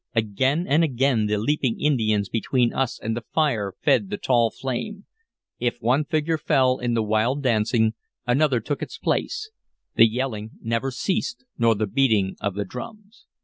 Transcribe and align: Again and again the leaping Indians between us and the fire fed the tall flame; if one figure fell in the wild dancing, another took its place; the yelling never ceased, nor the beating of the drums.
Again 0.15 0.65
and 0.67 0.83
again 0.83 1.27
the 1.27 1.37
leaping 1.37 1.79
Indians 1.79 2.27
between 2.27 2.73
us 2.73 2.99
and 2.99 3.15
the 3.15 3.21
fire 3.31 3.75
fed 3.83 4.09
the 4.09 4.17
tall 4.17 4.49
flame; 4.49 5.05
if 5.59 5.77
one 5.79 6.05
figure 6.05 6.39
fell 6.39 6.79
in 6.79 6.95
the 6.95 7.03
wild 7.03 7.43
dancing, 7.43 7.93
another 8.25 8.59
took 8.61 8.81
its 8.81 8.97
place; 8.97 9.51
the 9.93 10.07
yelling 10.09 10.53
never 10.59 10.89
ceased, 10.89 11.45
nor 11.55 11.75
the 11.75 11.85
beating 11.85 12.35
of 12.41 12.55
the 12.55 12.65
drums. 12.65 13.27